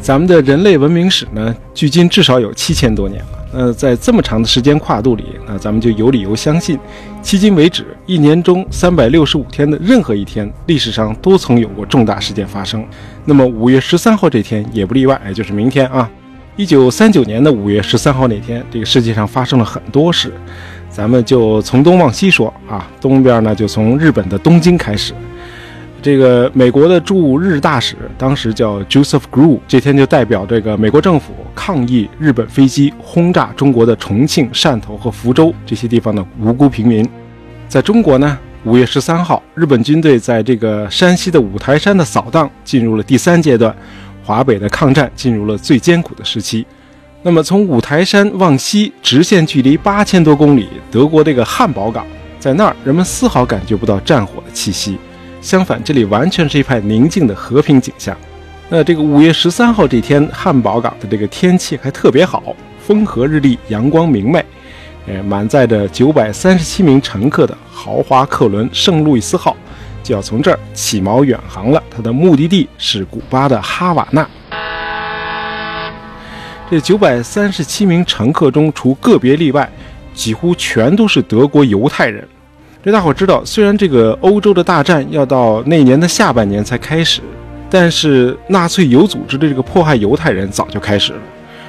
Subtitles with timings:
[0.00, 3.46] 咱们的人类文明史呢，距今至少有七千多年了。
[3.52, 6.78] 那在这么长的时间跨度里，那咱们就有理由相信，
[7.22, 12.84] 迄今为止，一年中三百六十五天的任何一天，历史上都曾有过重大事件发生。
[13.24, 16.08] 那么五月十三号这天也不例外，也就是明天啊。
[16.56, 20.32] 一九三九年的五月十三号那天，这个世界上发生了很多事。
[20.88, 25.12] 咱们就从东往西说啊，东边呢就从日本的东京开始。
[26.02, 37.06] 这个美国的驻日大使当时叫 Joseph Grew，这天就代表这个美国政府抗议日本飞机轰炸中国的重庆、汕头和福州这些地方的无辜平民。
[37.68, 43.74] 在中国呢，五月十三号，日本军队在这个山西的五台山的扫荡进入了第三阶段，
[44.24, 46.66] 华北的抗战进入了最艰苦的时期。
[47.22, 52.06] 那么从五台山往西，直线距离八千多公里，德国这个汉堡港，
[52.38, 54.96] 在那儿人们丝毫感觉不到战火的气息。
[55.40, 58.16] 相反，这里完全是一派宁静的和平景象。
[58.68, 64.44] 那这个五月十三号这天，汉堡港的这个天气还特别好，风和日丽，阳光明媚。
[65.06, 69.56] 呃，满载着九百三十七名乘客的豪华客轮圣路易斯号
[70.02, 71.82] 就要从这儿起锚远航了。
[71.90, 74.28] 它的目的地是古巴的哈瓦那。
[76.70, 79.68] 这九百三十七名乘客中，除个别例外，
[80.14, 82.28] 几乎全都是德国犹太人。
[82.82, 87.20] 这大伙知道，虽然这个欧洲的大战要到那年的下半年才开始，
[87.68, 91.18] 但是纳粹有组织的这个迫害犹太人早就开始了。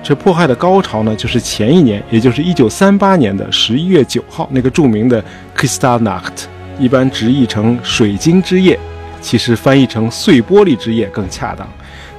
[0.00, 5.22] 这迫害的高潮呢，就是前一年，也就是一九三八年的十一月九号，那个著名的
[5.56, 6.44] Kristallnacht，
[6.78, 8.78] 一般直译成“水晶之夜”，
[9.20, 11.68] 其实翻译成“碎玻璃之夜”更恰当。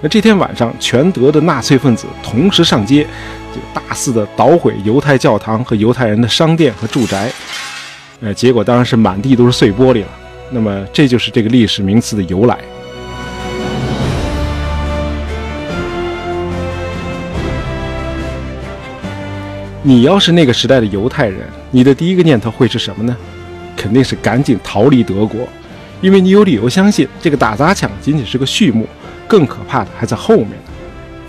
[0.02, 3.08] 那这天晚上，全德的纳粹分子同时上街，
[3.56, 7.32] 就大肆的捣毁犹太教堂和犹太人的商店和住宅。
[8.24, 10.08] 呃，结果当然是满地都是碎玻璃了。
[10.50, 12.58] 那么，这就是这个历史名词的由来。
[19.82, 21.40] 你要是那个时代的犹太人，
[21.70, 23.14] 你的第一个念头会是什么呢？
[23.76, 25.42] 肯定是赶紧逃离德国，
[26.00, 28.88] 因为你有理由相信这个打砸抢仅仅是个序幕，
[29.28, 30.52] 更可怕的还在后面。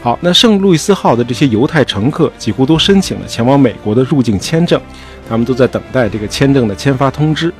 [0.04, 4.78] 好，那圣路易斯号的这些犹太乘客几乎都申请了前往美国的入境签证，
[5.26, 7.50] 他们都在等待这个签证的签发通知。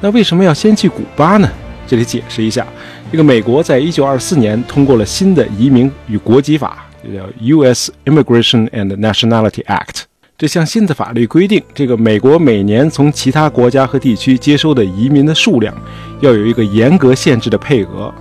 [0.00, 1.48] 那为什么要先去古巴呢？
[1.86, 2.66] 这里解释一下，
[3.12, 7.92] 这个美国在一九二四年通过了新的移民与国籍法，叫 U.S.
[8.06, 10.02] Immigration and Nationality Act。
[10.36, 15.72] 这项新的法律规定，这个美国每年从其他国家和地区接收的移民的数量，
[16.20, 18.12] 要有一个严格限制的配额。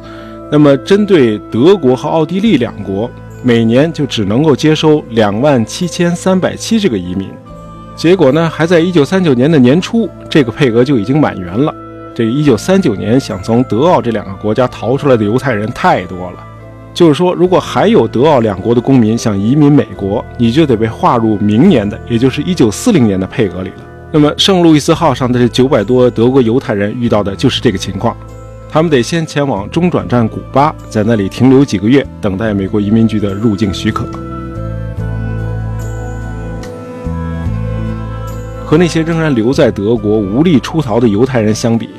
[0.51, 3.09] 那么，针对德国和奥地利两国。
[3.43, 7.27] 每年就只能够接收两万七千三百七十个移民，
[7.95, 11.73] 结果呢，还在一九三九年的年初，这个配额就已经满员了。
[12.13, 16.43] 这一九三九年想从德奥这两个国家逃出来的犹太人太多了，
[16.93, 23.75] 就是说，如果还有德奥两国的公民想移民美国，你就得被划入明年的，也就是一九四零年的配额里了。
[24.11, 28.15] 那么，圣路易斯号上的这九百多德国犹太人遇到的就是这个情况。
[28.73, 34.05] 他们得先前往中转站古巴，在那里停留几个月，等待美国移民局的入境许可。
[38.65, 41.89] 和那些仍然留在德国无力出逃的犹太人相比，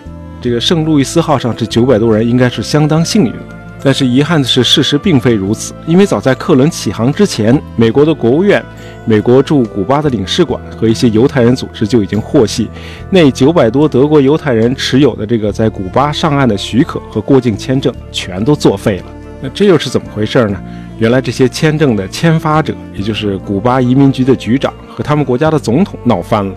[0.41, 3.52] 这个圣路易斯号上这九百多人应该是相当幸运的。
[3.85, 5.75] 但是遗憾的是，事实并非如此。
[5.87, 8.63] 因为早在客轮起航之前，美国的国务院、
[9.05, 12.69] 美国驻古巴的领事馆和一些犹太人组织就已经获悉，
[13.11, 19.05] 那九百多德国犹太人持有的这个在古巴上岸的许可和过境签证全都作废了。
[19.41, 20.63] 那这又是怎么回事呢？
[20.99, 26.55] 原来这些签证的签发者，也就是古巴移民局的局长和他们国家的总统闹翻了。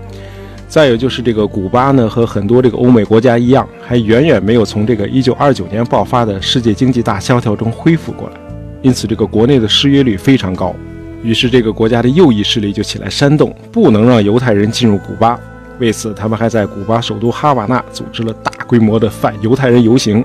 [0.75, 8.35] 再有就是这个古巴呢，和很多这个欧美国家一样，还远远没有从这个1929年爆发的世界经济大萧条中恢复过来，
[8.81, 10.75] 因此这个国内的失业率非常高。
[11.23, 15.39] 于是这个国家的右翼势力就起来煽动，不能让犹太人进入古巴。
[15.79, 20.21] 为此，他们还在古巴首都哈瓦那组织了大规模的反犹太人游行。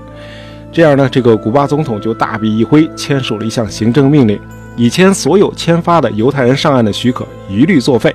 [0.69, 4.37] 这样呢，这个古巴总统就大笔一挥，签署了一项行政命令，
[4.75, 8.13] 以前所有签发的犹太人上岸的许可一律作废。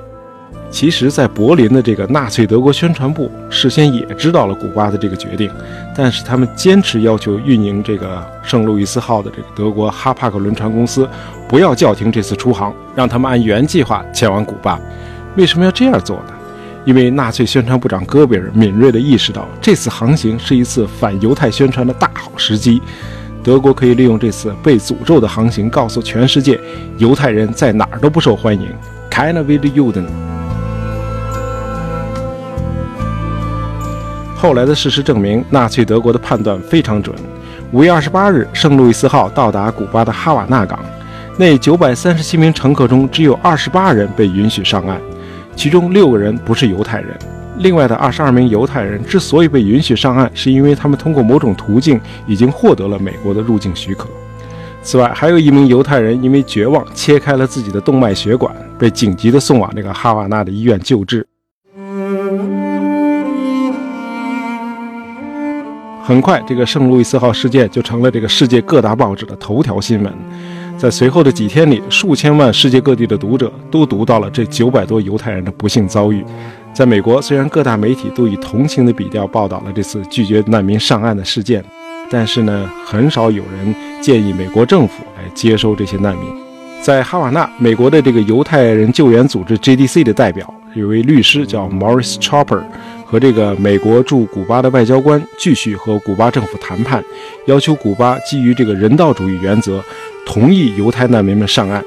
[0.69, 5.51] 其实，在柏林的这个纳粹德国宣传部事先也知道了古巴的这个决定，
[5.95, 11.09] 但是他们坚持要求运营这个圣路易斯号的这个德国哈帕克轮船公司
[11.49, 14.79] 不要叫停这次出航，让他们按原计划前往古巴。
[15.37, 16.35] 为什么要这样做呢？
[16.85, 22.83] 因为纳粹宣传部长戈贝尔敏锐地意识到，这次航行是一次反犹太宣传的大好时机，
[23.43, 26.61] 德国可以利用这次被诅咒的航行，告诉全世界，
[26.99, 28.69] 犹太人在哪儿都不受欢迎。
[29.11, 30.36] Keine w i l l j u d e n。
[34.47, 37.13] 后来的事实证明，纳粹德国的判断非常准。
[37.73, 40.79] 五月二十八日，圣路易斯号到达古巴的哈瓦那港。
[41.37, 45.01] 那九百三十七名乘客中，只有二十八人被允许上岸，
[45.57, 47.09] 其中六个人不是犹太人。
[47.59, 54.09] 另外的二十二名犹太人之所以被允许上岸，是因为他们通过某种途径已经获得了美国的入境许可。
[54.81, 61.27] 此外，还有一名犹太人因为绝望切开了自己的动脉血管，被紧急的送往这个哈瓦那的医院救治。
[66.07, 70.13] 很快，这个圣路易斯号事件就成了这个世界各大报纸的头条新闻。
[70.79, 76.25] 在随后的几天里，数千万世界各地的读者都读到了这九百多犹太人的不幸遭遇。
[76.73, 81.65] 在美国，虽然各大媒体都以同情的笔调报道了这次拒绝难民上岸的事件，
[82.09, 86.27] 但是呢，很少有人建议美国政府来接收这些难民。
[86.81, 92.63] 在哈瓦那，美国的这个犹太人救援组织 JDC 的代表有位律师叫 Morris Chopper。
[93.07, 97.03] 和这个美国驻古巴的外交官继续和古巴政府谈判，
[97.47, 99.81] 要求古巴基于这个人道主义原则，
[100.27, 101.83] 同意犹太难民们上岸。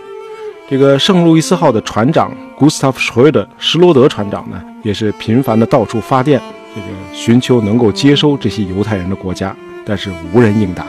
[0.69, 6.39] 这个圣路易斯号的船长 Gustav Schroeder 施罗德船长呢，也是频繁的到处发电，
[6.73, 10.85] 这个寻求能够接收这些犹太人的国家，但是无人应答。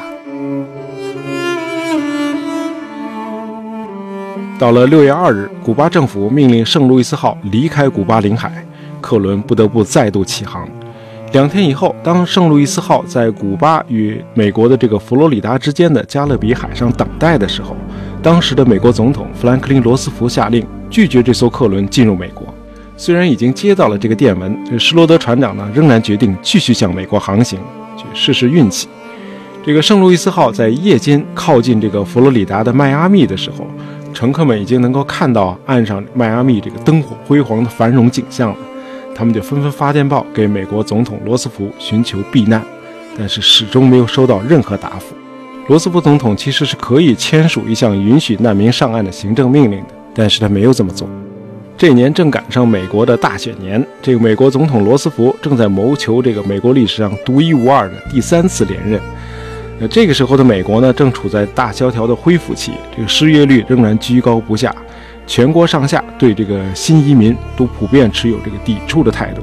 [4.58, 8.64] 到了六月二日，古巴政府命令圣路易斯号离开古巴领海。
[9.00, 10.68] 客轮不得不再度起航。
[11.32, 17.76] 两天以后，当圣路易斯号在古巴与美国的这个佛罗里达之间的加勒比海上等待的时候，
[18.20, 22.46] 当时的美国总统富兰克林·罗斯福下令拒绝这艘客轮进入美国。
[22.96, 27.58] 虽然已经接到了这个电文，这施罗德船长呢仍然决定继续向美国航行，
[27.96, 28.88] 去试试运气。
[29.64, 33.64] 这个圣路易斯号在夜间靠近这个佛罗里达的迈阿密的时候，
[34.12, 38.56] 乘客们已经能够看到岸上迈阿密这个灯火辉煌的繁荣景象了。
[39.14, 42.62] 他们就纷纷发电报给美国总统罗斯福寻求避难，
[43.18, 45.14] 但是始终没有收到任何答复。
[45.68, 51.08] 罗斯福总统其实是可以签署一项允许难民上岸的行政命令的，但是他没有这么做。
[51.76, 59.00] 这年正赶上美国的大选年，这个美国总统罗斯福正在谋求这个美国历史上独一无二的第三次连任。
[59.78, 64.74] 那这个时候的美国呢，正处在大萧条的恢复期，这个失业率仍然居高不下。
[65.30, 69.40] 全国上下对这个新移民都普遍持有这个抵触的态度。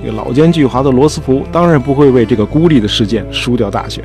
[0.00, 4.02] 这个老奸巨猾的罗斯福当然不会为这个孤立的事件输掉大选。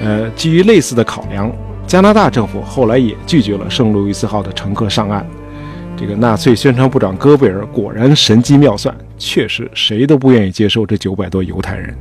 [0.00, 1.50] 呃，基于类似的考量，
[1.84, 5.26] 加拿大政府后来也拒绝了圣路易斯号的乘客上岸。
[5.96, 11.92] 这个纳粹宣传部长戈贝尔果然神机妙算，确实谁都不愿意接受这九百多犹太人。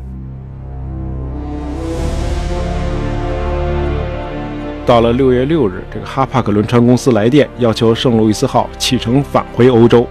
[4.89, 10.07] 到了六月六日，这个哈帕克轮船公司来电，要求圣路易斯号启程返回欧洲。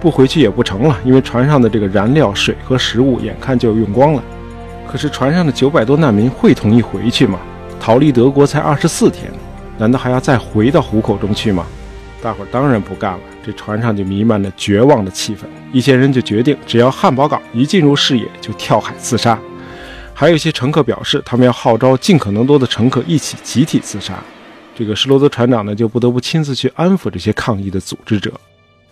[0.00, 4.22] 不回去也不成了，因为船上的这个燃料、水和食物眼看就要用光了。
[4.90, 7.38] 可是船上的九百多难民会同意回去吗？
[7.78, 9.30] 逃离德国才二十四天，
[9.78, 11.64] 难道还要再回到虎口中去吗？
[12.20, 13.20] 大伙儿当然不干了。
[13.46, 15.42] 这船上就弥漫着绝望的气氛，
[15.72, 19.38] 一些人就决定，只要汉堡港一进入视野，就跳海自杀。
[20.20, 24.22] 还有一些乘客表示，他们要号召尽可能多的乘客一起集体自杀。
[24.76, 28.30] 这个施罗德船长呢，就不得不亲自去安抚这些抗议的组织者。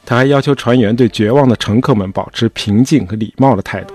[0.06, 3.94] 他还要求船员对绝望的乘客们保持平静和礼貌的态度。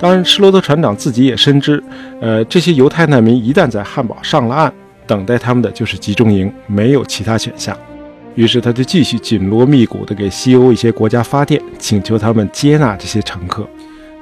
[0.00, 1.80] 当然，施罗德船长自己也深知，
[2.20, 4.74] 呃，这些犹太难民一旦在汉堡上了岸，
[5.06, 7.78] 等待他们的就是集中营，没有其他选项。
[8.38, 13.68] 于是他就继续紧锣密鼓地给西欧一些国家发电，请求他们接纳这些乘客。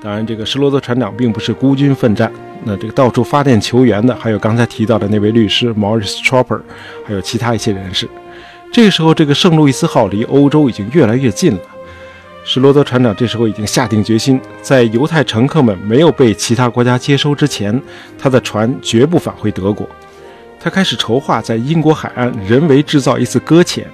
[0.02, 2.32] 当然，这个施罗德船长并不是孤军奋战，
[2.64, 6.62] 那这个到处发电求援的，还有刚才提到的那位律师 Morris Chopper，
[7.06, 8.08] 还有其他一些人士。
[8.72, 11.60] 这个时候，这个圣路易斯号离欧洲已经越来越近了。
[12.42, 17.78] 施罗德船长这时候已经下定决心，在犹太乘客们没有被其他国家接收之前，
[18.18, 19.86] 他的船绝不返回德国。
[20.58, 23.86] 他开始筹划在英国海岸人为制造一次搁浅。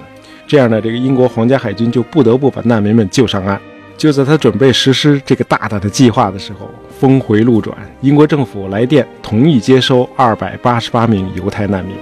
[0.45, 3.59] 这样呢，这个英国皇家海军就不得不把难民们救上岸。
[3.95, 6.69] 就在他准备实施这个大胆的计划的时候，
[6.99, 11.95] 峰回路转，英国政府来电同意接收二百八十八名犹太难民。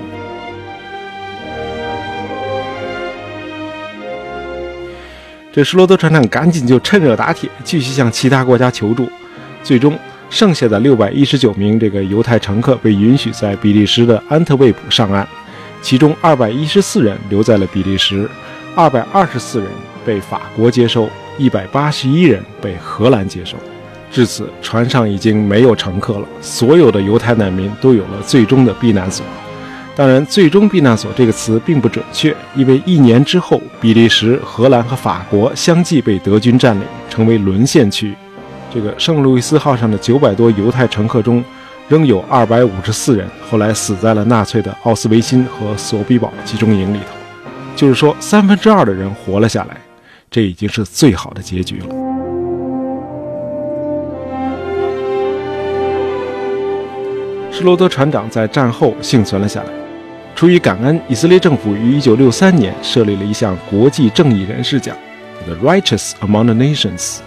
[5.54, 9.08] 这施罗德船长赶紧就趁热打铁，继续向其他国家求助。
[9.62, 15.28] 最终，剩下的六百一十九名这个犹太乘客被允许在比利时的安特卫普上岸。
[15.82, 18.30] 其中二百一十四人留在了比利时，
[18.76, 19.70] 二百二十四人
[20.06, 23.58] 被法国接收，一百八十一人被荷兰接收。
[24.12, 29.26] 至此，船上已经没有乘客了，所有的犹太难民都有了最终的避难所。
[29.96, 38.14] 当然，“最终避难所”这个词并不准确，因为一年之后，比利时、荷兰和法国相继被德军占领，成为沦陷区。
[38.74, 41.44] 这个圣路易斯号上的九百多犹太乘客中，
[41.88, 47.06] 仍有二百五十四人后来死在了纳粹的奥斯维辛和索比堡集中营里头。
[47.76, 49.78] 就是说，三分之二的人活了下来，
[50.30, 51.86] 这已经是最好的结局了。
[57.52, 59.70] 施罗德船长在战后幸存了下来，
[60.36, 64.96] 出于感恩，以色列政府于1963年设立了一项国际正义人士奖
[65.46, 67.18] ，The Righteous Among the Nations，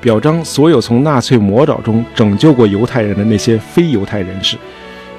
[0.00, 4.56] 表彰所有从纳粹魔爪中拯救过犹太人的那些非犹太人士。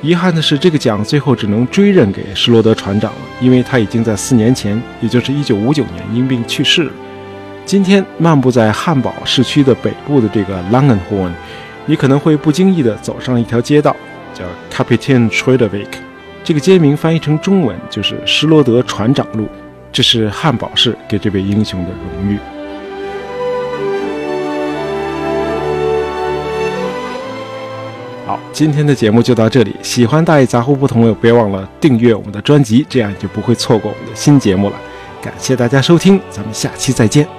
[0.02, 6.92] 遗憾的是，这个奖最后只能追认给施罗德船长了，因为他已经在四年前，也就是1959年因病去世了。
[7.66, 11.32] 今天漫步在汉堡市区的北部的这个 Langenhorn，
[11.86, 13.94] 你可能会不经意地走上一条街道，
[14.34, 15.88] 叫 Kapitän Schroederweg。
[16.46, 19.50] 这个街名翻译成中文就是施罗德船长路，
[19.92, 22.40] 这是汉堡市给这位英雄的荣誉。
[28.30, 29.76] 好，今天的节目就到这里。
[29.82, 34.76] 喜欢大爷杂货铺的朋友，别忘了订阅我们的专辑，这样就不会错过我们的新节目了。
[35.20, 37.39] 感谢大家收听，咱们下期再见。